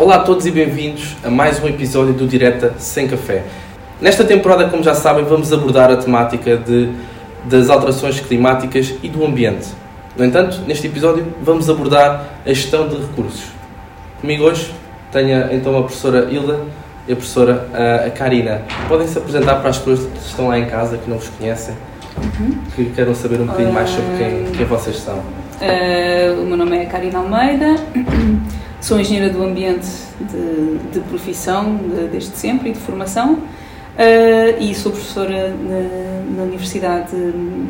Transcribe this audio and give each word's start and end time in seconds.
Olá 0.00 0.14
a 0.14 0.18
todos 0.20 0.46
e 0.46 0.50
bem-vindos 0.50 1.14
a 1.22 1.28
mais 1.28 1.62
um 1.62 1.68
episódio 1.68 2.14
do 2.14 2.26
Direta 2.26 2.72
Sem 2.78 3.06
Café. 3.06 3.44
Nesta 4.00 4.24
temporada, 4.24 4.66
como 4.70 4.82
já 4.82 4.94
sabem, 4.94 5.26
vamos 5.26 5.52
abordar 5.52 5.90
a 5.90 5.96
temática 5.96 6.56
de, 6.56 6.90
das 7.44 7.68
alterações 7.68 8.18
climáticas 8.18 8.94
e 9.02 9.10
do 9.10 9.22
ambiente. 9.26 9.68
No 10.16 10.24
entanto, 10.24 10.62
neste 10.66 10.86
episódio 10.86 11.26
vamos 11.42 11.68
abordar 11.68 12.30
a 12.46 12.48
gestão 12.48 12.88
de 12.88 12.96
recursos. 12.96 13.48
Comigo 14.22 14.44
hoje 14.44 14.72
tenho 15.12 15.52
então 15.52 15.76
a 15.76 15.82
professora 15.82 16.32
Hilda 16.32 16.60
e 17.06 17.12
a 17.12 17.16
professora 17.16 17.68
a, 17.74 18.06
a 18.06 18.10
Karina. 18.10 18.62
Podem 18.88 19.06
se 19.06 19.18
apresentar 19.18 19.56
para 19.56 19.68
as 19.68 19.76
pessoas 19.76 20.06
que 20.06 20.18
estão 20.18 20.48
lá 20.48 20.58
em 20.58 20.64
casa, 20.64 20.96
que 20.96 21.10
não 21.10 21.18
vos 21.18 21.28
conhecem, 21.28 21.74
uhum. 22.16 22.56
que 22.74 22.86
queiram 22.86 23.14
saber 23.14 23.38
um 23.38 23.44
bocadinho 23.44 23.74
mais 23.74 23.90
sobre 23.90 24.16
quem, 24.16 24.44
quem 24.46 24.64
vocês 24.64 24.96
são. 24.96 25.18
Uh, 25.18 26.40
o 26.40 26.46
meu 26.46 26.56
nome 26.56 26.78
é 26.78 26.86
Karina 26.86 27.18
Almeida. 27.18 27.76
Sou 28.80 28.98
engenheira 28.98 29.28
do 29.28 29.42
ambiente 29.42 29.88
de, 30.18 30.78
de 30.90 31.00
profissão 31.00 31.76
de, 31.76 32.08
desde 32.08 32.34
sempre 32.34 32.70
e 32.70 32.72
de 32.72 32.78
formação 32.78 33.34
uh, 33.34 34.58
e 34.58 34.74
sou 34.74 34.90
professora 34.90 35.50
na, 35.50 36.36
na, 36.36 36.42
Universidade, 36.44 37.14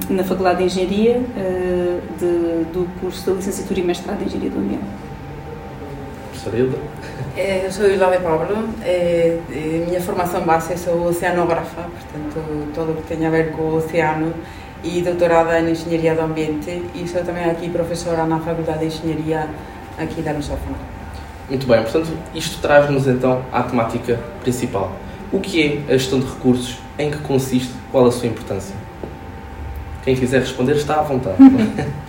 na 0.08 0.22
Faculdade 0.22 0.58
de 0.58 0.64
Engenharia 0.66 1.18
uh, 1.18 2.00
de, 2.16 2.64
do 2.72 2.88
curso 3.00 3.32
de 3.32 3.38
Licenciatura 3.38 3.80
e 3.80 3.82
Mestrado 3.82 4.22
em 4.22 4.26
Engenharia 4.26 4.50
do 4.50 4.58
Ambiente. 4.60 4.84
Professora? 6.30 6.68
Eh, 7.36 7.66
eu 7.66 7.72
sou 7.72 7.86
Hilda 7.90 8.06
de 8.06 8.18
Pablo, 8.18 8.68
eh, 8.84 9.38
minha 9.86 10.00
formação 10.00 10.42
base 10.42 10.78
sou 10.78 11.08
oceanógrafa, 11.08 11.82
portanto 11.82 12.72
todo 12.72 12.92
o 12.92 12.96
que 12.96 13.14
tem 13.14 13.26
a 13.26 13.30
ver 13.30 13.50
com 13.52 13.62
o 13.62 13.76
oceano 13.76 14.32
e 14.84 15.02
doutorada 15.02 15.58
em 15.58 15.72
Engenharia 15.72 16.14
do 16.14 16.22
Ambiente 16.22 16.82
e 16.94 17.06
sou 17.08 17.22
também 17.24 17.44
aqui 17.44 17.68
professora 17.68 18.24
na 18.26 18.38
Faculdade 18.38 18.80
de 18.80 18.86
Engenharia 18.86 19.48
aqui 19.98 20.22
da 20.22 20.32
Lusófona. 20.32 20.89
Muito 21.50 21.66
bem, 21.66 21.82
portanto, 21.82 22.08
isto 22.32 22.62
traz-nos 22.62 23.08
então 23.08 23.42
à 23.52 23.64
temática 23.64 24.20
principal. 24.40 24.92
O 25.32 25.40
que 25.40 25.60
é 25.88 25.92
a 25.92 25.98
gestão 25.98 26.20
de 26.20 26.26
recursos? 26.26 26.78
Em 26.96 27.10
que 27.10 27.18
consiste? 27.18 27.72
Qual 27.90 28.06
a 28.06 28.12
sua 28.12 28.28
importância? 28.28 28.74
Quem 30.04 30.14
quiser 30.14 30.40
responder 30.40 30.76
está 30.76 31.00
à 31.00 31.02
vontade. 31.02 31.36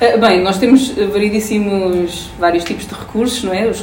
Eh, 0.00 0.18
bem, 0.18 0.42
nós 0.42 0.58
temos 0.58 0.90
variedíssimos, 0.90 2.28
vários 2.36 2.64
tipos 2.64 2.84
de 2.84 2.92
recursos, 2.92 3.44
não 3.44 3.54
é? 3.54 3.68
Os, 3.68 3.82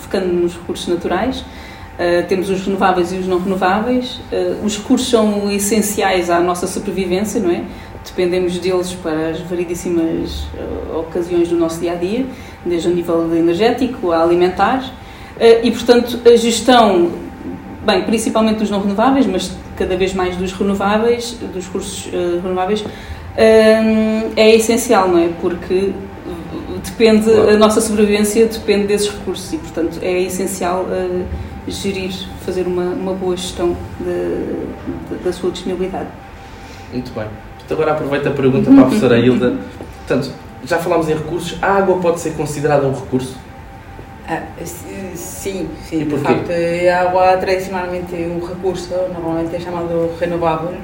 focando 0.00 0.32
nos 0.32 0.54
recursos 0.54 0.86
naturais. 0.86 1.40
Uh, 1.40 2.24
temos 2.28 2.48
os 2.48 2.64
renováveis 2.64 3.12
e 3.12 3.16
os 3.16 3.26
não 3.26 3.40
renováveis. 3.40 4.20
Uh, 4.30 4.64
os 4.64 4.78
recursos 4.78 5.10
são 5.10 5.50
essenciais 5.50 6.30
à 6.30 6.38
nossa 6.38 6.68
sobrevivência, 6.68 7.40
não 7.40 7.50
é? 7.50 7.64
Dependemos 8.04 8.56
deles 8.58 8.92
para 8.94 9.30
as 9.30 9.40
variedíssimas 9.40 10.44
uh, 10.54 11.00
ocasiões 11.00 11.48
do 11.48 11.56
nosso 11.56 11.80
dia 11.80 11.92
a 11.92 11.96
dia 11.96 12.24
desde 12.68 12.88
o 12.88 12.94
nível 12.94 13.34
energético 13.34 14.12
a 14.12 14.22
alimentar, 14.22 14.84
eh, 15.38 15.60
e 15.64 15.70
portanto 15.70 16.20
a 16.26 16.36
gestão, 16.36 17.10
bem, 17.84 18.02
principalmente 18.02 18.58
dos 18.58 18.70
não 18.70 18.80
renováveis, 18.80 19.26
mas 19.26 19.52
cada 19.76 19.96
vez 19.96 20.12
mais 20.12 20.36
dos 20.36 20.52
renováveis, 20.52 21.36
dos 21.52 21.66
recursos 21.66 22.06
uh, 22.06 22.40
renováveis, 22.42 22.80
uh, 22.80 22.86
é 24.36 24.54
essencial, 24.56 25.08
não 25.08 25.18
é? 25.18 25.28
Porque 25.40 25.92
depende, 26.84 27.30
a 27.30 27.56
nossa 27.56 27.80
sobrevivência 27.80 28.46
depende 28.46 28.88
desses 28.88 29.08
recursos 29.08 29.52
e 29.52 29.58
portanto 29.58 29.98
é 30.02 30.22
essencial 30.22 30.86
gerir, 31.70 32.12
fazer 32.44 32.66
uma, 32.66 32.84
uma 32.84 33.12
boa 33.12 33.36
gestão 33.36 33.76
de, 34.00 35.16
de, 35.16 35.24
da 35.24 35.32
sua 35.32 35.50
disponibilidade. 35.50 36.08
Muito 36.92 37.12
bem. 37.12 37.26
Então 37.64 37.76
agora 37.76 37.92
aproveito 37.92 38.26
a 38.26 38.30
pergunta 38.30 38.70
para 38.70 38.80
a 38.80 38.84
professora 38.84 39.18
Hilda. 39.18 39.54
Portanto, 40.06 40.32
já 40.64 40.78
falámos 40.78 41.08
em 41.08 41.14
recursos, 41.14 41.58
a 41.62 41.78
água 41.78 41.98
pode 41.98 42.20
ser 42.20 42.30
considerada 42.34 42.86
um 42.86 42.92
recurso? 42.92 43.36
Ah, 44.28 44.42
sim, 45.14 45.68
sim. 45.82 46.04
De 46.04 46.18
facto, 46.18 46.50
a 46.50 47.00
água 47.00 47.36
tradicionalmente 47.38 48.14
é 48.14 48.26
um 48.26 48.44
recurso, 48.46 48.94
normalmente 49.12 49.56
é 49.56 49.60
chamado 49.60 50.14
renovável. 50.20 50.74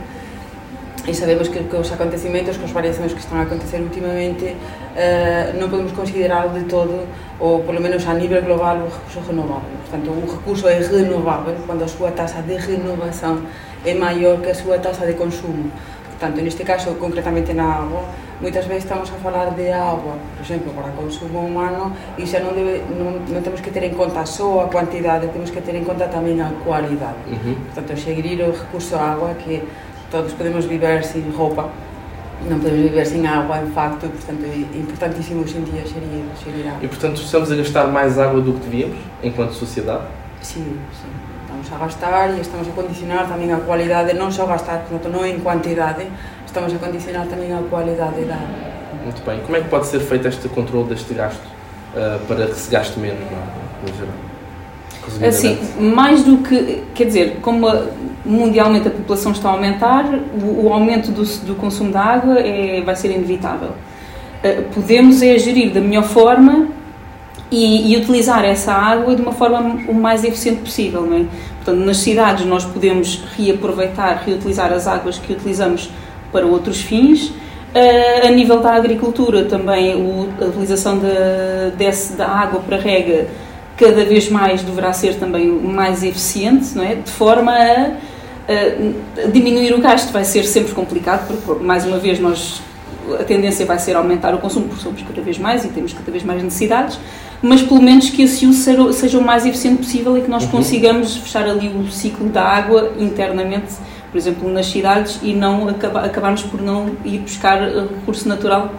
E 1.07 1.13
sabemos 1.13 1.49
que, 1.49 1.63
que 1.63 1.77
os 1.77 1.93
acontecimentos, 1.93 2.57
que 2.57 2.65
as 2.65 2.71
variações 2.71 3.13
que 3.13 3.21
estão 3.21 3.39
a 3.39 3.43
acontecer 3.43 3.77
ultimamente, 3.77 4.45
uh, 4.47 5.61
não 5.61 5.69
podemos 5.69 5.93
considerar 5.93 6.49
de 6.49 6.65
todo, 6.65 7.07
ou 7.39 7.63
pelo 7.63 7.79
menos 7.83 8.09
a 8.09 8.15
nível 8.15 8.41
global, 8.41 8.79
o 8.79 8.85
recurso 8.85 9.21
renovável. 9.29 9.69
Portanto, 9.83 10.11
um 10.11 10.35
recurso 10.35 10.67
é 10.67 10.79
renovável 10.79 11.57
quando 11.67 11.85
a 11.85 11.89
sua 11.89 12.11
taxa 12.11 12.41
de 12.41 12.55
renovação 12.55 13.43
é 13.85 13.93
maior 13.93 14.41
que 14.41 14.49
a 14.49 14.55
sua 14.55 14.79
taxa 14.79 15.05
de 15.07 15.13
consumo. 15.13 15.71
Portanto, 16.25 16.43
neste 16.43 16.65
caso, 16.65 16.95
concretamente 16.95 17.53
na 17.53 17.65
água, 17.65 18.01
moitas 18.41 18.65
veces 18.65 18.85
estamos 18.85 19.13
a 19.13 19.17
falar 19.21 19.51
de 19.51 19.71
agua, 19.71 20.17
por 20.35 20.43
exemplo, 20.43 20.73
para 20.73 20.89
consumo 20.93 21.41
humano, 21.41 21.93
e 22.17 22.25
xa 22.25 22.41
non, 22.41 22.57
debe, 22.57 22.81
non, 22.97 23.21
non 23.29 23.45
temos 23.45 23.61
que 23.61 23.69
ter 23.69 23.85
en 23.85 23.93
conta 23.93 24.25
só 24.25 24.65
a 24.65 24.73
cuantidade, 24.73 25.29
temos 25.29 25.53
que 25.53 25.61
ter 25.61 25.77
en 25.77 25.85
conta 25.85 26.09
tamén 26.09 26.41
a 26.41 26.49
cualidade. 26.65 27.21
Uh 27.29 27.37
-huh. 27.37 27.57
Portanto, 27.69 27.93
seguir 28.01 28.41
o 28.41 28.57
recurso 28.57 28.97
agua 28.97 29.37
que 29.37 29.69
todos 30.09 30.33
podemos 30.33 30.65
viver 30.65 31.05
sin 31.05 31.29
roupa, 31.29 31.69
non 32.49 32.57
podemos 32.57 32.89
viver 32.89 33.05
sin 33.05 33.29
agua, 33.29 33.61
en 33.61 33.69
facto, 33.77 34.09
portanto, 34.09 34.49
é 34.49 34.65
importantísimo 34.81 35.45
hoxe 35.45 35.61
en 35.61 35.69
día 35.69 35.85
xerir, 35.85 36.25
xerir 36.41 36.65
agua. 36.73 36.81
E, 36.81 36.89
portanto, 36.89 37.21
estamos 37.21 37.53
a 37.53 37.57
gastar 37.61 37.93
máis 37.93 38.17
água 38.17 38.41
do 38.41 38.57
que 38.57 38.65
devíamos, 38.65 38.97
enquanto 39.21 39.53
sociedade? 39.53 40.09
Sim, 40.41 40.73
sim. 40.89 41.34
Estamos 41.65 41.83
a 41.83 41.87
gastar 41.87 42.37
e 42.37 42.41
estamos 42.41 42.69
a 42.69 42.73
condicionar 42.73 43.25
tamén 43.25 43.49
a 43.49 43.57
cualidade, 43.65 44.13
non 44.13 44.29
só 44.29 44.45
gastar, 44.45 44.85
portanto, 44.85 45.09
non 45.09 45.25
en 45.25 45.41
cuantidade, 45.41 46.05
estamos 46.45 46.69
a 46.69 46.77
condicionar 46.77 47.25
também 47.25 47.57
a 47.57 47.65
qualidade 47.73 48.21
da 48.29 48.37
Muito 49.01 49.25
bem. 49.25 49.41
Como 49.41 49.57
é 49.57 49.65
que 49.65 49.69
pode 49.73 49.89
ser 49.89 50.01
feito 50.05 50.29
este 50.29 50.45
controle 50.53 50.93
deste 50.93 51.17
gasto 51.17 51.41
uh, 51.97 52.21
para 52.29 52.53
que 52.53 52.57
se 52.61 52.69
gaste 52.69 53.01
menos, 53.01 53.25
é? 53.25 53.41
no 53.81 53.97
geral? 53.97 55.27
Assim, 55.27 55.57
mais 55.81 56.23
do 56.23 56.45
que, 56.45 56.85
quer 56.95 57.05
dizer, 57.09 57.41
como 57.41 57.65
mundialmente 58.25 58.89
a 58.89 58.91
população 58.91 59.33
está 59.33 59.49
a 59.49 59.53
aumentar, 59.53 60.05
o, 60.37 60.69
o 60.69 60.73
aumento 60.73 61.13
do, 61.13 61.25
do, 61.47 61.55
consumo 61.55 61.91
de 61.91 61.97
água 61.97 62.41
é, 62.41 62.83
vai 62.85 62.95
ser 62.95 63.09
inevitável. 63.09 63.73
Uh, 64.45 64.69
podemos 64.75 65.23
é 65.23 65.39
gerir 65.39 65.73
da 65.73 65.81
melhor 65.81 66.05
forma 66.05 66.69
e, 67.55 67.93
e, 67.93 67.97
utilizar 67.97 68.45
essa 68.45 68.73
água 68.73 69.15
de 69.15 69.23
uma 69.23 69.33
forma 69.33 69.61
o 69.89 69.95
mais 69.95 70.25
eficiente 70.25 70.61
possível. 70.61 71.03
Não 71.03 71.17
é? 71.17 71.25
Portanto, 71.57 71.85
nas 71.85 71.99
cidades 71.99 72.45
nós 72.45 72.65
podemos 72.65 73.23
reaproveitar, 73.37 74.23
reutilizar 74.27 74.73
as 74.73 74.87
águas 74.87 75.19
que 75.19 75.33
utilizamos 75.33 75.91
para 76.33 76.45
outros 76.47 76.81
fins. 76.81 77.29
Uh, 77.29 78.27
a 78.27 78.31
nível 78.31 78.61
da 78.61 78.75
agricultura, 78.75 79.47
também 79.47 79.93
a 79.93 80.47
utilização 80.47 80.99
de, 80.99 82.17
da 82.17 82.29
água 82.29 82.61
para 82.61 82.77
rega 82.77 83.27
cada 83.77 84.05
vez 84.05 84.31
mais 84.31 84.63
deverá 84.63 84.93
ser 84.93 85.17
também 85.17 85.49
mais 85.49 86.05
eficiente, 86.05 86.77
não 86.77 86.85
é? 86.85 86.95
de 86.95 87.11
forma 87.11 87.53
a, 87.53 89.23
a 89.23 89.27
diminuir 89.29 89.75
o 89.75 89.81
gasto. 89.81 90.13
Vai 90.13 90.25
ser 90.25 90.45
sempre 90.45 90.73
complicado, 90.73 91.27
porque, 91.27 91.65
mais 91.65 91.85
uma 91.85 91.99
vez, 91.99 92.21
nós, 92.21 92.63
a 93.19 93.25
tendência 93.25 93.67
vai 93.67 93.79
ser 93.79 93.97
aumentar 93.97 94.35
o 94.35 94.39
consumo, 94.39 94.69
porque 94.69 94.83
somos 94.83 95.03
cada 95.03 95.21
vez 95.21 95.39
mais 95.39 95.65
e 95.65 95.69
temos 95.69 95.93
cada 95.93 96.11
vez 96.11 96.23
mais 96.23 96.43
necessidades, 96.43 96.99
mas 97.45 97.63
pelo 97.63 97.83
menos 97.83 98.11
que 98.11 98.23
esse 98.23 98.47
uso 98.47 98.93
seja, 98.93 99.19
o 99.19 99.23
mais 99.23 99.45
eficiente 99.47 99.79
possível 99.79 100.17
e 100.19 100.23
que 100.23 100.31
nós 100.31 100.45
uhum. 100.45 100.51
consigamos 100.51 101.17
fechar 101.17 101.47
ali 101.47 101.69
o 101.69 101.91
ciclo 101.91 102.29
da 102.29 102.43
água 102.43 102.93
internamente 102.99 103.75
por 104.15 104.19
exemplo, 104.19 104.49
nas 104.49 104.67
cidades 104.67 105.19
e 105.25 105.35
não 105.35 105.69
acaba, 105.69 106.03
acabarmos 106.03 106.45
por 106.45 106.63
não 106.63 106.93
ir 107.05 107.19
buscar 107.19 107.61
recurso 107.61 108.29
natural 108.29 108.73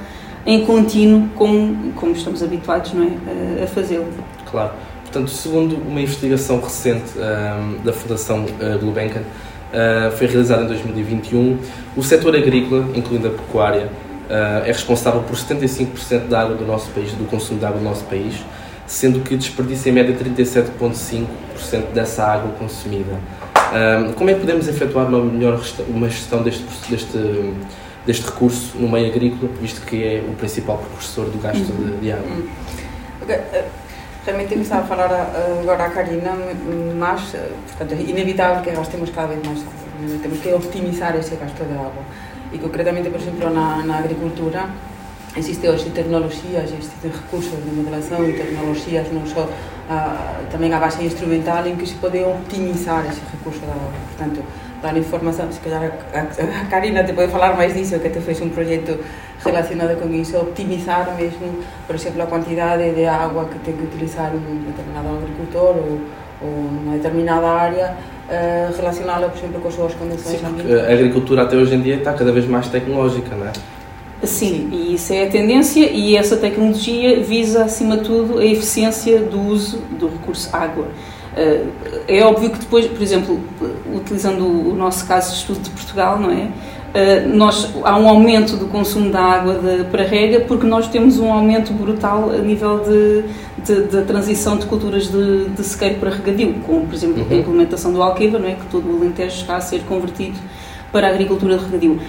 em 0.45 0.63
contínuo 0.65 1.27
como, 1.35 1.91
como 1.91 2.13
estamos 2.13 2.41
habituados 2.41 2.93
não 2.93 3.03
é, 3.03 3.63
a, 3.63 3.67
fazê-lo. 3.67 4.07
Claro. 4.49 4.71
Portanto, 5.01 5.29
segundo 5.31 5.75
uma 5.75 5.99
investigação 5.99 6.61
recente 6.61 7.11
um, 7.17 7.83
da 7.83 7.91
Fundação 7.91 8.45
uh, 8.45 8.79
Gulbenkian, 8.79 9.23
uh, 9.23 10.15
foi 10.15 10.27
realizada 10.27 10.63
em 10.63 10.67
2021, 10.67 11.57
o 11.97 12.01
setor 12.01 12.33
agrícola, 12.33 12.85
incluindo 12.95 13.27
a 13.27 13.31
pecuária, 13.31 13.89
é 14.29 14.67
responsável 14.67 15.21
por 15.21 15.35
75% 15.35 16.27
da 16.27 16.41
água 16.41 16.55
do 16.55 16.65
nosso 16.65 16.89
país, 16.91 17.11
do 17.13 17.29
consumo 17.29 17.59
de 17.59 17.65
água 17.65 17.79
do 17.79 17.83
nosso 17.83 18.03
país, 18.05 18.35
sendo 18.87 19.19
que 19.21 19.35
desperdiça 19.35 19.89
em 19.89 19.91
média 19.91 20.15
37,5% 20.15 21.27
dessa 21.93 22.23
água 22.23 22.51
consumida 22.53 23.15
como 24.15 24.29
é 24.29 24.33
que 24.33 24.39
podemos 24.41 24.67
efetuar 24.67 25.07
uma 25.07 25.23
melhor 25.23 25.61
uma 25.89 26.09
gestão 26.09 26.41
deste, 26.43 26.65
deste, 26.89 27.53
deste 28.05 28.25
recurso 28.25 28.77
no 28.77 28.87
meio 28.89 29.11
agrícola, 29.11 29.51
visto 29.59 29.81
que 29.85 30.03
é 30.03 30.23
o 30.27 30.33
principal 30.33 30.77
precursor 30.77 31.25
do 31.25 31.41
gasto 31.41 31.65
de, 31.65 31.97
de 31.97 32.11
água? 32.11 32.27
Uhum. 32.27 32.47
Okay. 33.23 33.35
Eh, 33.35 33.65
realmente 34.25 34.55
estava 34.55 34.81
a 34.81 34.85
falar 34.85 35.11
eh, 35.11 35.59
agora 35.61 35.85
a 35.85 35.89
Karina, 35.89 36.31
mas 36.97 37.33
eh, 37.33 37.49
portanto, 37.67 37.99
é 37.99 38.09
inevitável 38.09 38.61
que 38.61 38.71
gastemos 38.71 39.09
cada 39.09 39.27
vez 39.27 39.45
mais 39.45 39.59
água. 39.59 40.19
Temos 40.21 40.39
que 40.39 40.53
optimizar 40.53 41.15
ese 41.15 41.35
gasto 41.35 41.63
de 41.63 41.73
água. 41.73 42.03
E 42.55 42.57
concretamente, 42.57 43.09
por 43.09 43.19
exemplo, 43.19 43.49
na, 43.51 43.83
na 43.83 43.99
agricultura, 43.99 44.71
existe 45.35 45.67
hoxe 45.67 45.89
tecnoloxías, 45.89 46.71
existen 46.71 47.11
recursos 47.11 47.59
de 47.59 47.71
modelación 47.75 48.23
e 48.23 48.31
tecnoloxías 48.31 49.11
non 49.11 49.27
só 49.27 49.43
a, 49.91 50.39
a 50.39 50.79
base 50.79 51.03
instrumental 51.03 51.67
en 51.67 51.75
que 51.75 51.83
se 51.83 51.99
pode 51.99 52.23
optimizar 52.23 53.03
ese 53.11 53.19
recurso 53.27 53.59
da 53.67 53.75
auga. 53.75 53.99
Portanto, 54.07 54.39
dar 54.79 54.95
información, 54.95 55.51
se 55.51 55.59
calhar 55.59 55.83
a, 56.15 56.31
Karina 56.71 57.03
te 57.03 57.11
pode 57.11 57.27
falar 57.27 57.59
máis 57.59 57.75
disso, 57.75 57.99
que 57.99 58.07
te 58.07 58.23
fez 58.23 58.39
un 58.39 58.55
proxecto 58.55 59.03
relacionado 59.43 59.99
con 59.99 60.15
iso, 60.15 60.39
optimizar 60.39 61.11
mesmo, 61.19 61.59
por 61.83 61.99
exemplo, 61.99 62.23
a 62.23 62.31
quantidade 62.31 62.95
de 62.95 63.03
agua 63.03 63.51
que 63.51 63.59
ten 63.67 63.75
que 63.75 63.83
utilizar 63.83 64.31
un 64.31 64.63
determinado 64.63 65.19
agricultor 65.19 65.75
ou, 65.75 65.99
ou 66.39 66.51
numa 66.71 66.95
determinada 66.95 67.51
área, 67.51 68.14
uh, 68.29 68.75
relacioná-la, 68.75 69.29
por 69.29 69.37
exemplo, 69.37 69.61
com 69.61 69.67
as 69.67 69.73
suas 69.73 69.93
condições 69.93 70.43
ambientais. 70.43 70.89
A 70.89 70.93
agricultura 70.93 71.43
até 71.43 71.55
hoje 71.55 71.75
em 71.75 71.81
dia 71.81 71.95
está 71.95 72.13
cada 72.13 72.31
vez 72.31 72.45
mais 72.47 72.67
tecnológica, 72.67 73.35
não 73.35 73.47
é? 73.47 73.53
Sim, 74.23 74.69
e 74.71 74.95
isso 74.95 75.13
é 75.13 75.25
a 75.25 75.29
tendência 75.29 75.89
e 75.91 76.15
essa 76.15 76.37
tecnologia 76.37 77.21
visa, 77.21 77.63
acima 77.63 77.97
de 77.97 78.05
tudo, 78.05 78.39
a 78.39 78.45
eficiência 78.45 79.19
do 79.19 79.39
uso 79.39 79.77
do 79.99 80.07
recurso 80.07 80.49
água. 80.55 80.87
Eh, 81.35 81.63
é 82.07 82.23
óbvio 82.23 82.49
que 82.49 82.59
depois, 82.59 82.87
por 82.87 83.01
exemplo, 83.01 83.39
utilizando 83.93 84.45
o 84.45 84.73
nosso 84.73 85.05
caso 85.05 85.31
de 85.31 85.37
estudo 85.37 85.59
de 85.59 85.69
Portugal, 85.69 86.17
não 86.17 86.31
é? 86.31 86.47
Eh, 86.95 87.25
nós, 87.27 87.73
há 87.83 87.99
um 87.99 88.07
aumento 88.07 88.55
do 88.55 88.67
consumo 88.67 89.11
da 89.11 89.19
água 89.19 89.55
de, 89.55 89.83
para 89.83 90.03
rega 90.03 90.39
porque 90.47 90.65
nós 90.65 90.87
temos 90.87 91.19
um 91.19 91.29
aumento 91.29 91.73
brutal 91.73 92.31
a 92.31 92.37
nível 92.37 92.79
de, 92.79 93.25
de, 93.65 93.87
de 93.89 94.01
transição 94.03 94.55
de 94.55 94.65
culturas 94.65 95.11
de, 95.11 95.49
de 95.49 95.61
sequeiro 95.61 95.95
para 95.95 96.09
regadio, 96.09 96.55
como 96.65 96.85
por 96.85 96.95
exemplo 96.95 97.21
uhum. 97.21 97.27
a 97.29 97.35
implementação 97.35 97.91
do 97.91 98.01
Alqueva, 98.01 98.39
não 98.39 98.47
é? 98.47 98.53
que 98.53 98.65
todo 98.67 98.89
o 98.89 98.95
Alentejo 98.95 99.35
está 99.35 99.57
a 99.57 99.59
ser 99.59 99.81
convertido 99.81 100.37
para 100.89 101.07
a 101.07 101.09
agricultura 101.09 101.57
de 101.57 101.65
regadio. 101.65 101.99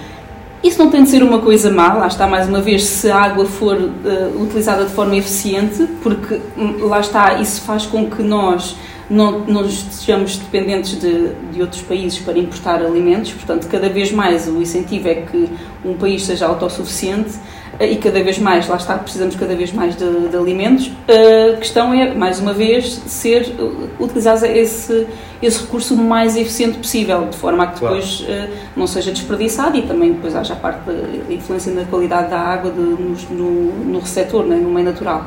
Isso 0.63 0.79
não 0.79 0.89
tem 0.89 1.03
de 1.03 1.09
ser 1.09 1.21
uma 1.21 1.39
coisa 1.39 1.69
má, 1.69 1.93
lá 1.93 2.07
está 2.07 2.25
mais 2.25 2.47
uma 2.47 2.61
vez, 2.61 2.85
se 2.85 3.11
a 3.11 3.17
água 3.17 3.43
for 3.43 3.75
uh, 3.75 4.41
utilizada 4.41 4.85
de 4.85 4.91
forma 4.91 5.17
eficiente, 5.17 5.85
porque 6.01 6.39
hum, 6.57 6.87
lá 6.87 7.01
está, 7.01 7.41
isso 7.41 7.61
faz 7.63 7.85
com 7.85 8.09
que 8.09 8.23
nós 8.23 8.77
não, 9.09 9.39
não 9.39 9.65
estejamos 9.65 10.37
dependentes 10.37 10.99
de, 10.99 11.33
de 11.53 11.61
outros 11.61 11.81
países 11.81 12.19
para 12.19 12.37
importar 12.37 12.81
alimentos, 12.81 13.31
portanto, 13.31 13.67
cada 13.67 13.87
vez 13.89 14.11
mais 14.11 14.47
o 14.47 14.61
incentivo 14.61 15.07
é 15.07 15.15
que 15.15 15.49
um 15.85 15.93
país 15.93 16.25
seja 16.25 16.45
autossuficiente 16.45 17.35
eh, 17.79 17.93
e 17.93 17.95
cada 17.95 18.21
vez 18.21 18.37
mais, 18.37 18.67
lá 18.67 18.75
está, 18.75 18.97
precisamos 18.97 19.35
cada 19.35 19.55
vez 19.55 19.71
mais 19.71 19.95
de, 19.95 20.27
de 20.27 20.35
alimentos. 20.35 20.91
A 21.07 21.57
questão 21.57 21.93
é, 21.93 22.13
mais 22.13 22.39
uma 22.39 22.53
vez, 22.53 23.01
ser 23.07 23.55
utilizar 23.97 24.43
esse, 24.43 25.07
esse 25.41 25.61
recurso 25.61 25.93
o 25.93 25.97
mais 25.97 26.35
eficiente 26.35 26.77
possível, 26.77 27.27
de 27.29 27.37
forma 27.37 27.63
a 27.63 27.67
que 27.67 27.79
depois 27.79 28.25
claro. 28.25 28.49
não 28.75 28.87
seja 28.87 29.11
desperdiçado 29.11 29.77
e 29.77 29.83
também 29.83 30.11
depois 30.11 30.35
haja 30.35 30.53
a 30.53 30.57
parte 30.57 30.81
da 30.85 31.33
influência 31.33 31.73
na 31.73 31.85
qualidade 31.85 32.29
da 32.29 32.39
água 32.39 32.71
de, 32.71 32.81
no, 32.81 33.71
no 33.85 33.99
receptor, 33.99 34.45
né, 34.45 34.57
no 34.57 34.69
meio 34.69 34.85
natural. 34.85 35.25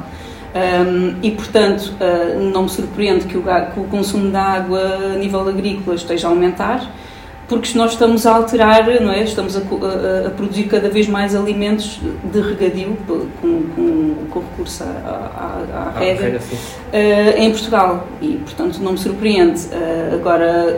Um, 0.52 1.14
e, 1.22 1.30
portanto, 1.30 1.94
uh, 2.00 2.40
não 2.52 2.64
me 2.64 2.68
surpreende 2.68 3.26
que 3.26 3.38
o, 3.38 3.42
que 3.42 3.80
o, 3.80 3.84
consumo 3.84 4.30
de 4.30 4.36
água 4.36 4.80
a 5.14 5.16
nível 5.16 5.48
agrícola 5.48 5.94
esteja 5.94 6.26
a 6.26 6.30
aumentar, 6.30 6.90
porque 7.48 7.76
nós 7.78 7.92
estamos 7.92 8.26
a 8.26 8.34
alterar, 8.34 9.00
não 9.00 9.12
é? 9.12 9.22
estamos 9.22 9.56
a, 9.56 9.60
a, 9.60 10.26
a 10.26 10.30
produzir 10.30 10.64
cada 10.64 10.88
vez 10.88 11.08
mais 11.08 11.36
alimentos 11.36 12.00
de 12.32 12.40
regadio, 12.40 12.96
com, 13.06 13.26
com, 13.40 14.14
com 14.28 14.40
recurso 14.40 14.82
à, 14.82 14.86
à, 14.86 15.92
à 15.96 15.98
rega, 15.98 16.38
uh, 16.38 17.38
em 17.38 17.50
Portugal. 17.50 18.08
E, 18.20 18.40
portanto, 18.44 18.80
não 18.80 18.92
me 18.92 18.98
surpreende. 18.98 19.60
Uh, 19.66 20.14
agora, 20.14 20.76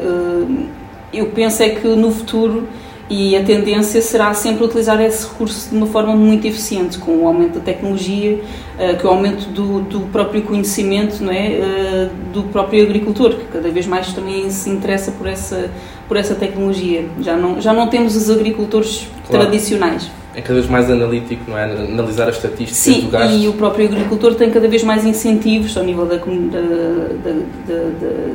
eu 1.15 1.27
penso 1.27 1.63
é 1.63 1.71
que 1.71 1.89
no 1.89 2.11
futuro 2.11 2.69
e 3.11 3.37
a 3.37 3.43
tendência 3.43 4.01
será 4.01 4.33
sempre 4.33 4.65
utilizar 4.65 5.01
esse 5.01 5.27
recurso 5.27 5.71
de 5.71 5.77
uma 5.77 5.87
forma 5.87 6.15
muito 6.15 6.47
eficiente, 6.47 6.99
com 6.99 7.17
o 7.19 7.27
aumento 7.27 7.59
da 7.59 7.61
tecnologia, 7.61 8.41
uh, 8.79 9.01
com 9.01 9.09
o 9.09 9.11
aumento 9.11 9.49
do, 9.51 9.81
do, 9.81 10.01
próprio 10.13 10.43
conhecimento 10.43 11.23
não 11.23 11.33
é? 11.33 11.59
Uh, 11.59 12.33
do 12.33 12.45
próprio 12.45 12.83
agricultor, 12.83 13.35
que 13.35 13.45
cada 13.47 13.71
vez 13.71 13.87
mais 13.87 14.13
também 14.13 14.49
se 14.51 14.71
interessa 14.71 15.13
por 15.13 15.27
essa, 15.27 15.71
por 16.09 16.17
essa 16.17 16.35
tecnologia. 16.35 17.07
Já 17.21 17.37
não, 17.37 17.61
já 17.61 17.73
não 17.73 17.89
temos 17.89 18.17
os 18.17 18.31
agricultores 18.31 19.09
claro. 19.27 19.47
tradicionais 19.47 20.11
é 20.35 20.41
cada 20.41 20.55
vez 20.55 20.67
mais 20.67 20.91
analítico, 20.91 21.51
não 21.51 21.59
é? 21.59 21.65
Analisar 21.65 22.27
as 22.29 22.37
estatísticas 22.37 22.77
Sim, 22.77 23.03
do 23.03 23.11
gasto. 23.11 23.35
e 23.35 23.49
o 23.49 23.53
próprio 23.53 23.85
agricultor 23.87 24.35
tem 24.35 24.51
cada 24.51 24.67
vez 24.67 24.83
mais 24.83 25.05
incentivos 25.05 25.77
ao 25.77 25.85
nível 25.85 26.07
da, 26.07 26.17
da, 26.17 26.21
da, 26.21 26.25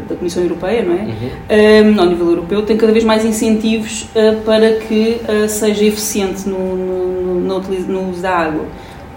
da 0.10 0.16
Comissão 0.16 0.44
Europeia, 0.44 0.84
não 0.84 0.94
é? 0.94 1.02
Uhum. 1.02 1.96
Um, 1.96 2.00
ao 2.00 2.06
nível 2.06 2.30
europeu, 2.30 2.62
tem 2.64 2.78
cada 2.78 2.94
vez 2.94 3.04
mais 3.04 3.26
incentivos 3.26 4.04
uh, 4.16 4.40
para 4.46 4.76
que 4.76 5.20
uh, 5.24 5.50
seja 5.50 5.86
eficiente 5.86 6.48
no, 6.48 6.76
no, 6.76 7.40
no, 7.40 7.60
no, 7.60 8.12
uso 8.12 8.22
da 8.22 8.32
água. 8.32 8.66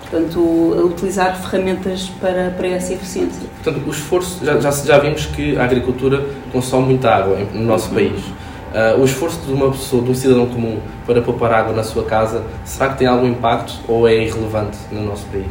Portanto, 0.00 0.41
utilizar 0.87 1.41
ferramentas 1.41 2.11
para, 2.21 2.53
para 2.56 2.67
essa 2.67 2.93
eficiência. 2.93 3.43
Portanto, 3.62 3.87
o 3.87 3.91
esforço, 3.91 4.44
já, 4.44 4.59
já, 4.59 4.71
já 4.71 4.99
vimos 4.99 5.26
que 5.26 5.56
a 5.56 5.62
agricultura 5.62 6.26
consome 6.50 6.87
muita 6.87 7.11
água 7.11 7.38
no 7.55 7.62
nosso 7.62 7.91
uhum. 7.91 7.94
país. 7.94 8.21
Uh, 8.70 9.00
o 9.00 9.05
esforço 9.05 9.40
de 9.40 9.52
uma 9.52 9.70
pessoa, 9.70 10.02
de 10.02 10.11
um 10.11 10.14
cidadão 10.14 10.46
comum, 10.46 10.78
para 11.05 11.20
poupar 11.20 11.52
água 11.52 11.75
na 11.75 11.82
sua 11.82 12.05
casa, 12.05 12.44
será 12.64 12.90
que 12.90 12.99
tem 12.99 13.06
algum 13.06 13.26
impacto 13.26 13.81
ou 13.88 14.08
é 14.08 14.14
irrelevante 14.14 14.78
no 14.93 15.02
nosso 15.02 15.26
país? 15.26 15.50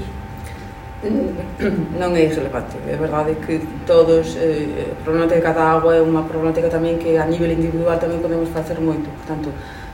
Não 1.97 2.15
é 2.15 2.23
irrelevante. 2.23 2.77
A 2.77 2.95
verdade 2.97 3.31
é 3.31 3.35
que 3.35 3.61
todos, 3.85 4.35
eh, 4.35 4.91
a 4.91 5.03
problemática 5.03 5.41
cada 5.41 5.63
água 5.63 5.95
é 5.95 6.01
uma 6.01 6.23
problemática 6.23 6.67
também 6.69 6.97
que 6.97 7.17
a 7.17 7.25
nível 7.25 7.51
individual 7.51 7.97
também 7.97 8.19
podemos 8.19 8.49
fazer 8.49 8.79
muito. 8.79 9.09
Portanto, 9.09 9.49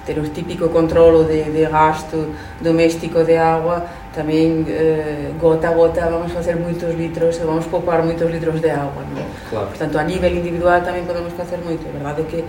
ter 0.06 0.18
o 0.20 0.24
típico 0.30 0.70
controlo 0.70 1.24
de, 1.24 1.44
de 1.44 1.66
gasto 1.66 2.34
doméstico 2.62 3.24
de 3.24 3.36
água, 3.38 3.86
também 4.14 4.66
eh, 4.68 5.32
gota 5.40 5.70
a 5.70 5.72
gota 5.72 6.10
vamos 6.10 6.32
fazer 6.32 6.56
muitos 6.56 6.94
litros, 6.96 7.38
vamos 7.38 7.66
poupar 7.66 8.04
muitos 8.04 8.30
litros 8.30 8.60
de 8.62 8.70
água. 8.70 9.04
Não? 9.16 9.24
Claro. 9.50 9.68
Portanto, 9.68 9.98
a 9.98 10.04
nível 10.04 10.32
individual 10.32 10.82
também 10.82 11.04
podemos 11.06 11.34
fazer 11.34 11.58
muito. 11.58 11.88
A 11.88 11.92
verdade 11.92 12.22
é 12.22 12.24
que 12.24 12.46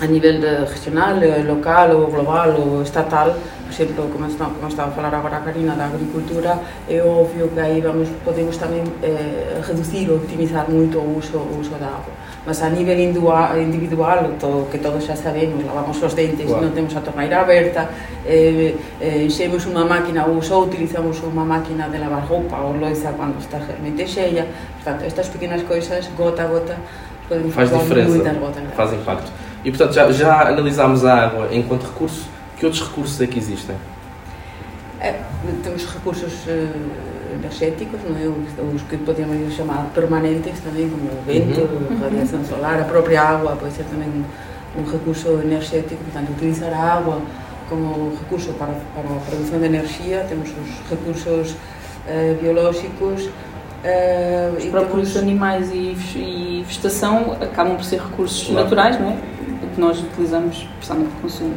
a 0.00 0.06
nivel 0.06 0.40
de 0.40 0.64
regional, 0.64 1.22
eh, 1.22 1.42
local 1.42 1.90
ou 1.96 2.06
global 2.10 2.56
ou 2.58 2.82
estatal, 2.82 3.36
por 3.64 3.72
exemplo, 3.72 4.08
como 4.10 4.26
está, 4.26 4.46
como 4.46 4.66
estaba 4.66 4.88
a 4.88 4.92
falar 4.92 5.14
agora 5.14 5.36
a 5.36 5.40
Karina 5.40 5.74
da 5.74 5.86
agricultura, 5.86 6.58
é 6.88 7.02
obvio 7.02 7.48
que 7.48 7.60
aí 7.60 7.80
vamos, 7.80 8.08
podemos 8.24 8.56
tamén 8.56 8.82
eh, 9.04 9.60
reducir 9.60 10.08
ou 10.08 10.16
optimizar 10.16 10.64
moito 10.72 10.98
o 10.98 11.20
uso, 11.20 11.36
o 11.36 11.60
uso 11.60 11.76
da 11.76 11.86
água. 11.86 12.16
Mas 12.48 12.64
a 12.64 12.72
nivel 12.72 12.96
individual, 12.96 14.32
todo, 14.40 14.64
que 14.72 14.80
todos 14.80 15.04
xa 15.04 15.12
sabemos, 15.12 15.60
lavamos 15.60 16.00
os 16.00 16.16
dentes, 16.16 16.48
claro. 16.48 16.64
non 16.64 16.72
temos 16.72 16.96
a 16.96 17.04
torneira 17.04 17.44
aberta, 17.44 17.92
eh, 18.24 18.72
eh, 19.04 19.28
enxemos 19.28 19.68
unha 19.68 19.84
máquina 19.84 20.24
ou 20.24 20.40
só 20.40 20.64
utilizamos 20.64 21.20
unha 21.20 21.44
máquina 21.44 21.92
de 21.92 22.00
lavar 22.00 22.24
roupa 22.24 22.56
ou 22.64 22.72
loiza 22.80 23.12
cando 23.12 23.36
está 23.36 23.60
realmente 23.60 24.08
cheia. 24.08 24.48
Portanto, 24.80 25.04
estas 25.04 25.28
pequenas 25.28 25.60
coisas, 25.68 26.08
gota 26.16 26.42
a 26.42 26.48
gota, 26.48 26.80
poden 27.28 27.52
fazer 27.52 27.76
moita. 28.08 28.32
Faz 28.72 28.96
impacto. 28.96 29.30
E 29.64 29.70
portanto 29.70 29.92
já, 29.92 30.10
já 30.12 30.48
analisámos 30.48 31.04
a 31.04 31.26
água 31.26 31.48
enquanto 31.52 31.84
recurso. 31.84 32.28
Que 32.56 32.66
outros 32.66 32.82
recursos 32.86 33.20
é 33.20 33.26
que 33.26 33.38
existem? 33.38 33.76
É, 35.00 35.18
temos 35.62 35.86
recursos 35.86 36.32
uh, 36.46 37.34
energéticos, 37.34 38.00
não 38.06 38.16
é? 38.16 38.26
Os, 38.26 38.74
os, 38.74 38.82
que 38.82 38.98
podemos 38.98 39.54
chamar 39.54 39.90
permanentes 39.94 40.60
também, 40.60 40.90
como 40.90 41.04
o 41.04 41.22
vento, 41.26 41.60
uhum. 41.60 41.98
radiação 42.02 42.44
solar, 42.44 42.80
a 42.80 42.84
própria 42.84 43.22
água 43.22 43.56
pode 43.56 43.72
ser 43.72 43.84
também 43.84 44.08
um, 44.08 44.80
um 44.80 44.84
recurso 44.84 45.28
energético. 45.42 46.04
Portanto, 46.04 46.30
utilizar 46.32 46.72
a 46.74 46.94
água 46.96 47.22
como 47.70 48.12
recurso 48.18 48.52
para, 48.52 48.74
para 48.94 49.16
a 49.16 49.20
produção 49.20 49.58
de 49.58 49.64
energia. 49.64 50.26
Temos 50.28 50.50
os 50.50 50.90
recursos 50.90 51.52
uh, 51.52 52.42
biológicos, 52.42 53.30
Uh, 53.80 54.58
Os 54.58 54.64
próprios 54.66 55.14
temos... 55.14 55.16
animais 55.16 55.70
e, 55.72 55.96
e, 56.14 56.64
vegetação 56.66 57.38
acabam 57.40 57.76
por 57.76 57.84
ser 57.84 57.98
recursos 57.98 58.46
claro. 58.46 58.64
naturais, 58.64 59.00
não 59.00 59.08
é? 59.08 59.16
Que 59.80 59.86
nós 59.86 59.98
utilizamos, 59.98 60.68
especialmente 60.74 61.10
para 61.10 61.20
consumo 61.22 61.54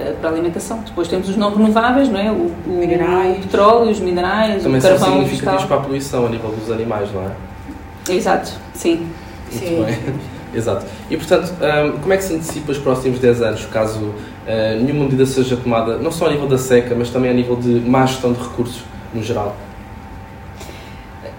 uh, 0.00 0.14
para 0.20 0.30
alimentação. 0.30 0.80
Depois 0.84 1.06
temos 1.06 1.28
os 1.28 1.36
não 1.36 1.54
renováveis, 1.54 2.08
não 2.08 2.18
é? 2.18 2.30
O, 2.30 2.50
o, 2.66 2.82
o 2.82 3.40
petróleo, 3.40 3.90
os 3.90 4.00
minerais, 4.00 4.62
Também 4.62 4.80
o 4.80 4.82
carvão. 4.82 4.98
Também 4.98 4.98
são 4.98 5.22
significativos 5.22 5.64
para 5.66 5.76
a 5.76 5.80
poluição 5.80 6.26
a 6.26 6.28
nível 6.28 6.50
dos 6.50 6.70
animais, 6.70 7.08
não 7.12 7.22
é? 7.22 8.12
Exato, 8.12 8.52
sim. 8.74 9.06
Muito 9.52 9.66
sim. 9.66 9.84
bem. 9.84 10.14
Exato. 10.54 10.84
E 11.08 11.16
portanto, 11.16 11.50
um, 11.54 11.98
como 12.00 12.12
é 12.12 12.16
que 12.18 12.24
se 12.24 12.34
antecipa 12.34 12.72
os 12.72 12.78
próximos 12.78 13.18
10 13.18 13.40
anos, 13.40 13.64
caso 13.66 14.00
uh, 14.00 14.82
nenhuma 14.82 15.04
medida 15.04 15.24
seja 15.24 15.56
tomada, 15.56 15.96
não 15.96 16.10
só 16.10 16.26
a 16.26 16.30
nível 16.30 16.46
da 16.46 16.58
seca, 16.58 16.94
mas 16.94 17.08
também 17.08 17.30
a 17.30 17.34
nível 17.34 17.56
de 17.56 17.80
má 17.80 18.04
gestão 18.04 18.34
de 18.34 18.42
recursos 18.42 18.82
no 19.14 19.22
geral? 19.22 19.56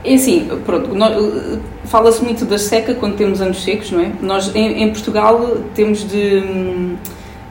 É 0.05 0.15
assim, 0.15 0.49
pronto, 0.65 0.89
fala-se 1.85 2.21
muito 2.21 2.43
da 2.43 2.57
seca 2.57 2.93
quando 2.93 3.15
temos 3.15 3.41
anos 3.41 3.63
secos, 3.63 3.89
não 3.91 4.01
é? 4.01 4.11
Nós 4.21 4.53
em, 4.53 4.83
em 4.83 4.91
Portugal 4.91 5.57
temos 5.73 6.05
de, 6.05 6.41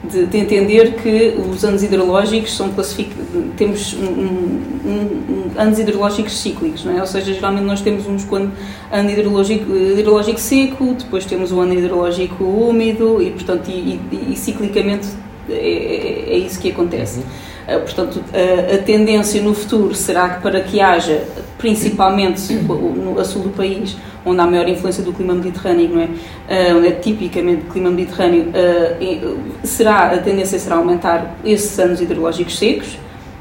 de, 0.03 0.27
de, 0.27 0.37
entender 0.37 0.93
que 1.01 1.35
os 1.49 1.65
anos 1.65 1.81
hidrológicos 1.81 2.55
são 2.55 2.71
classificados, 2.71 3.25
temos 3.57 3.93
um, 3.95 4.05
um, 4.05 4.61
um, 4.85 5.51
anos 5.57 5.79
hidrológicos 5.79 6.37
cíclicos, 6.37 6.85
não 6.85 6.95
é? 6.95 7.01
Ou 7.01 7.07
seja, 7.07 7.33
geralmente 7.33 7.65
nós 7.65 7.81
temos 7.81 8.05
uns 8.05 8.23
quando 8.23 8.51
ano 8.91 9.09
hidrológico, 9.09 9.75
hidrológico 9.75 10.39
seco, 10.39 10.93
depois 10.93 11.25
temos 11.25 11.51
o 11.51 11.59
ano 11.59 11.73
hidrológico 11.73 12.43
úmido 12.43 13.19
e, 13.19 13.31
portanto, 13.31 13.69
e, 13.69 13.99
e, 14.11 14.33
e 14.33 14.35
ciclicamente 14.35 15.07
é, 15.49 15.53
é, 15.53 16.33
é, 16.33 16.37
isso 16.37 16.59
que 16.59 16.69
acontece. 16.69 17.19
Uhum. 17.19 17.77
Uh, 17.77 17.79
portanto, 17.79 18.23
a, 18.31 18.75
a 18.75 18.77
tendência 18.79 19.41
no 19.41 19.53
futuro 19.53 19.95
será 19.95 20.29
que 20.29 20.41
para 20.41 20.61
que 20.61 20.79
haja 20.79 21.23
principalmente 21.63 22.51
no, 22.55 23.17
a 23.17 23.23
sul 23.23 23.43
do 23.43 23.49
país, 23.51 23.95
onde 24.25 24.41
há 24.41 24.45
maior 24.45 24.67
influência 24.67 25.01
do 25.01 25.13
clima 25.13 25.33
mediterrâneo, 25.33 25.89
não 25.95 26.01
é? 26.01 26.73
Onde 26.73 26.87
é 26.87 26.91
tipicamente 26.91 27.63
clima 27.71 27.89
mediterrâneo, 27.89 28.49
uh, 28.49 29.39
será, 29.63 30.11
a 30.11 30.17
tendência 30.17 30.59
será 30.59 30.75
aumentar 30.75 31.37
esses 31.45 31.79
anos 31.79 32.01
hidrológicos 32.01 32.59
secos 32.59 32.97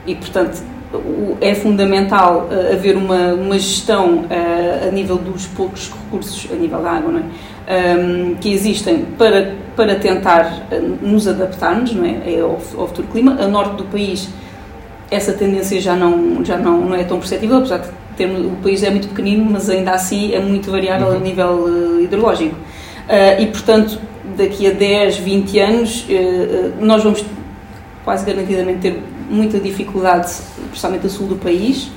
e, 0.06 0.14
portanto, 0.14 0.62
é 1.40 1.52
fundamental 1.52 2.48
uh, 2.48 2.72
haver 2.72 2.96
uma, 2.96 3.34
uma 3.34 3.58
gestão 3.58 4.24
a 4.86 4.90
nível 4.92 5.16
dos 5.16 5.46
poucos 5.46 5.90
recursos 5.90 6.48
a 6.52 6.54
nível 6.54 6.80
da 6.80 6.92
água, 6.92 7.10
não 7.10 7.18
é? 7.18 7.24
Um, 7.64 8.36
que 8.36 8.52
existem 8.52 9.04
para, 9.18 9.54
para 9.74 9.96
tentar 9.96 10.68
nos 11.00 11.26
adaptarmos 11.26 11.92
não 11.92 12.04
é? 12.04 12.40
ao, 12.40 12.50
ao 12.50 12.86
futuro 12.86 13.08
clima. 13.10 13.36
A 13.40 13.48
norte 13.48 13.76
do 13.78 13.84
país, 13.84 14.28
essa 15.10 15.32
tendência 15.32 15.80
já 15.80 15.96
não, 15.96 16.44
já 16.44 16.56
não, 16.56 16.82
não 16.82 16.94
é 16.94 17.02
tão 17.02 17.18
perceptível, 17.18 17.58
apesar 17.58 17.78
de 17.78 18.01
termos, 18.16 18.46
o 18.46 18.56
país 18.62 18.82
é 18.82 18.90
muito 18.90 19.08
pequenino, 19.08 19.44
mas 19.50 19.68
ainda 19.68 19.92
assim 19.92 20.32
é 20.32 20.40
muito 20.40 20.70
variável 20.70 21.08
uhum. 21.08 21.16
a 21.16 21.18
nível 21.18 22.00
hidrológico. 22.00 22.56
e, 23.38 23.46
portanto, 23.46 23.98
daqui 24.36 24.66
a 24.66 24.70
10, 24.70 25.16
20 25.18 25.58
anos, 25.58 26.06
nós 26.80 27.02
vamos 27.02 27.24
quase 28.04 28.24
garantidamente 28.24 28.80
ter 28.80 29.02
muita 29.28 29.58
dificuldade, 29.58 30.32
principalmente 30.68 31.06
a 31.06 31.10
sul 31.10 31.26
do 31.26 31.36
país. 31.36 31.90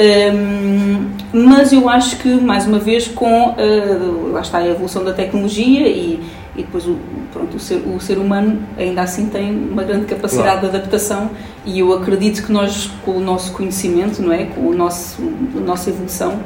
Um, 0.00 1.10
mas 1.32 1.72
eu 1.72 1.88
acho 1.88 2.16
que, 2.16 2.28
mais 2.28 2.66
uma 2.66 2.78
vez, 2.78 3.06
com 3.08 3.50
uh, 3.50 4.32
lá 4.32 4.40
está 4.40 4.58
a 4.58 4.66
evolução 4.66 5.04
da 5.04 5.12
tecnologia 5.12 5.86
e, 5.86 6.20
e 6.56 6.62
depois 6.62 6.86
o, 6.86 6.98
pronto, 7.32 7.56
o, 7.56 7.60
ser, 7.60 7.76
o 7.86 8.00
ser 8.00 8.18
humano 8.18 8.60
ainda 8.76 9.02
assim 9.02 9.26
tem 9.26 9.50
uma 9.50 9.84
grande 9.84 10.06
capacidade 10.06 10.60
claro. 10.60 10.70
de 10.70 10.76
adaptação 10.76 11.30
e 11.64 11.78
eu 11.78 11.92
acredito 11.92 12.44
que 12.44 12.52
nós, 12.52 12.90
com 13.04 13.12
o 13.12 13.20
nosso 13.20 13.52
conhecimento, 13.52 14.20
não 14.20 14.32
é? 14.32 14.46
com 14.46 14.62
o 14.62 14.74
nosso, 14.74 15.22
a 15.56 15.60
nossa 15.60 15.90
evolução, 15.90 16.40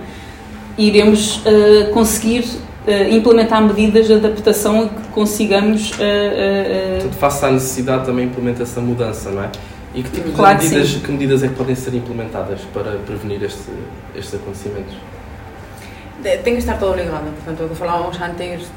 iremos 0.77 1.39
uh, 1.39 1.91
conseguir 1.93 2.45
uh, 2.87 3.15
implementar 3.15 3.63
medidas 3.63 4.07
de 4.07 4.15
adaptação 4.15 4.89
que 4.89 5.09
consigamos. 5.09 5.93
Uh, 5.93 5.95
uh, 5.95 5.99
Portanto, 6.95 7.19
face 7.19 7.45
à 7.45 7.51
necessidade 7.51 8.07
também 8.07 8.27
implementa 8.27 8.63
essa 8.63 8.81
mudança, 8.81 9.31
não 9.31 9.45
é? 9.45 9.51
E 9.95 10.03
que 10.03 10.11
tipo 10.11 10.33
claro 10.33 10.59
de 10.59 10.65
medidas, 10.65 10.91
que, 10.91 11.01
que, 11.01 11.13
medidas 11.13 11.43
é 11.45 11.49
que 11.49 11.55
podem 11.55 11.75
ser 11.75 11.95
implementadas 11.95 12.61
para 12.73 12.93
prevenir 13.07 13.43
este, 13.45 13.71
estes 14.17 14.35
acontecimentos? 14.35 14.95
Tem 16.25 16.55
que 16.55 16.61
estar 16.61 16.79
todo 16.79 16.97
ligado, 16.97 17.31
portanto, 17.35 17.67
o 17.67 17.69
que 17.69 17.75
falávamos 17.75 18.19
antes, 18.19 18.71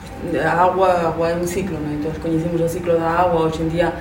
a 0.44 0.52
água, 0.52 0.88
a 0.90 1.08
água 1.08 1.30
é 1.30 1.36
um 1.36 1.48
ciclo, 1.48 1.78
não? 1.80 1.94
então 1.94 2.12
conhecemos 2.22 2.60
o 2.60 2.68
ciclo 2.68 3.00
da 3.00 3.10
água, 3.10 3.48
hoje 3.48 3.64
em 3.64 3.70
dia 3.70 3.94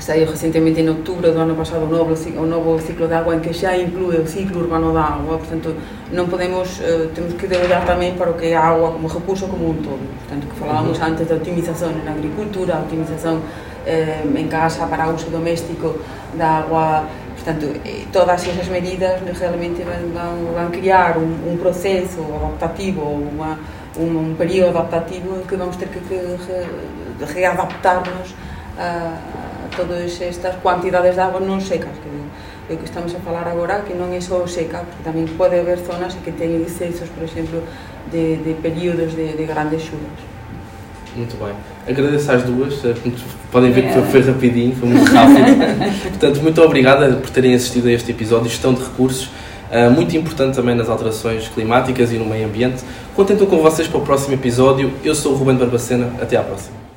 saiu 0.00 0.26
recentemente 0.26 0.80
em 0.80 0.88
outubro 0.88 1.30
do 1.30 1.38
ano 1.38 1.54
passado 1.54 1.84
o 1.84 1.88
novo, 1.88 2.14
o 2.14 2.46
novo 2.46 2.80
ciclo 2.80 3.06
de 3.06 3.12
água 3.12 3.36
em 3.36 3.40
que 3.40 3.52
já 3.52 3.76
inclui 3.76 4.16
o 4.16 4.26
ciclo 4.26 4.62
urbano 4.62 4.94
da 4.94 5.02
água, 5.02 5.36
portanto 5.36 5.76
non 6.10 6.24
podemos, 6.24 6.80
eh, 6.80 7.12
temos 7.12 7.34
que 7.36 7.44
olhar 7.52 7.84
tamén 7.84 8.16
para 8.16 8.32
o 8.32 8.34
que 8.40 8.48
é 8.48 8.56
a 8.56 8.72
água 8.72 8.96
como 8.96 9.12
recurso 9.12 9.44
como 9.44 9.68
un 9.68 9.84
todo, 9.84 10.00
portanto 10.00 10.48
que 10.48 10.56
falábamos 10.56 10.96
uh 10.96 11.04
-huh. 11.04 11.08
antes 11.12 11.28
da 11.28 11.36
optimización 11.36 12.00
na 12.00 12.16
agricultura, 12.16 12.80
a 12.80 12.88
optimización 12.88 13.44
eh, 13.84 14.24
en 14.24 14.48
casa 14.48 14.88
para 14.88 15.12
uso 15.12 15.28
doméstico 15.28 16.00
da 16.32 16.64
agua, 16.64 17.04
Portanto, 17.38 17.66
eh, 17.86 18.04
todas 18.12 18.46
essas 18.46 18.66
medidas 18.68 19.20
realmente 19.38 19.82
vão, 19.82 20.52
vão 20.52 20.70
criar 20.70 21.16
um, 21.16 21.52
um, 21.52 21.56
processo 21.56 22.20
adaptativo, 22.34 23.02
uma, 23.02 23.58
um, 23.96 24.30
um 24.30 24.34
período 24.34 24.76
adaptativo 24.76 25.46
que 25.46 25.54
vamos 25.54 25.76
ter 25.76 25.88
que, 25.88 26.00
que 26.00 26.14
re, 26.14 27.32
readaptar-nos 27.32 28.34
a, 28.76 29.14
a 29.66 29.76
todas 29.76 30.20
estas 30.20 30.56
quantidades 30.56 31.14
de 31.14 31.20
água 31.20 31.38
non 31.38 31.60
secas. 31.62 31.94
Que, 32.02 32.74
o 32.74 32.76
que 32.76 32.84
estamos 32.84 33.14
a 33.14 33.20
falar 33.20 33.48
agora 33.48 33.80
que 33.86 33.94
non 33.94 34.12
é 34.12 34.20
só 34.20 34.44
seca, 34.44 34.84
porque 34.84 35.00
tamén 35.06 35.24
pode 35.38 35.56
haber 35.56 35.78
zonas 35.80 36.18
que 36.20 36.34
teñen 36.34 36.60
excesos, 36.66 37.08
por 37.08 37.22
exemplo, 37.24 37.62
de, 38.10 38.36
de 38.44 38.52
períodos 38.60 39.14
de, 39.14 39.32
de 39.38 39.44
grandes 39.46 39.86
chuvas. 39.86 40.37
Muito 41.18 41.36
bem. 41.36 41.52
Agradeço 41.88 42.30
às 42.30 42.44
duas. 42.44 42.84
Eh, 42.84 42.94
podem 43.50 43.72
ver 43.72 43.88
que 43.88 43.92
foi, 43.92 44.02
foi 44.02 44.20
rapidinho, 44.20 44.76
foi 44.76 44.88
muito 44.88 45.10
rápido. 45.10 45.90
Portanto, 46.10 46.40
muito 46.40 46.62
obrigada 46.62 47.08
por 47.16 47.28
terem 47.30 47.54
assistido 47.54 47.88
a 47.88 47.92
este 47.92 48.12
episódio. 48.12 48.48
Gestão 48.48 48.72
de 48.72 48.84
recursos, 48.84 49.24
uh, 49.24 49.90
muito 49.90 50.16
importante 50.16 50.54
também 50.54 50.76
nas 50.76 50.88
alterações 50.88 51.48
climáticas 51.48 52.12
e 52.12 52.18
no 52.18 52.24
meio 52.24 52.46
ambiente. 52.46 52.84
Conto 53.16 53.32
então 53.32 53.48
com 53.48 53.58
vocês 53.58 53.88
para 53.88 53.98
o 53.98 54.02
próximo 54.02 54.34
episódio. 54.34 54.92
Eu 55.02 55.14
sou 55.14 55.32
o 55.32 55.36
Ruben 55.36 55.56
Barbacena. 55.56 56.12
Até 56.22 56.36
à 56.36 56.42
próxima. 56.42 56.87